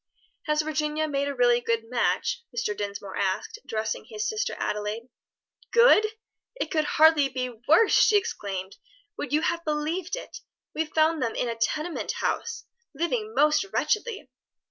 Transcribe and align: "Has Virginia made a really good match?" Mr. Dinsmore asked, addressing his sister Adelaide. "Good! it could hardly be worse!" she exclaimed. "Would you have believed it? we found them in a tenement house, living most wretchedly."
"Has 0.47 0.63
Virginia 0.63 1.07
made 1.07 1.27
a 1.27 1.35
really 1.35 1.61
good 1.61 1.87
match?" 1.87 2.41
Mr. 2.57 2.75
Dinsmore 2.75 3.15
asked, 3.15 3.59
addressing 3.63 4.05
his 4.05 4.27
sister 4.27 4.55
Adelaide. 4.57 5.09
"Good! 5.71 6.07
it 6.55 6.71
could 6.71 6.85
hardly 6.85 7.29
be 7.29 7.51
worse!" 7.67 8.01
she 8.03 8.17
exclaimed. 8.17 8.77
"Would 9.19 9.31
you 9.31 9.41
have 9.41 9.63
believed 9.63 10.15
it? 10.15 10.39
we 10.73 10.85
found 10.85 11.21
them 11.21 11.35
in 11.35 11.49
a 11.49 11.55
tenement 11.55 12.13
house, 12.13 12.65
living 12.95 13.35
most 13.35 13.63
wretchedly." 13.71 14.27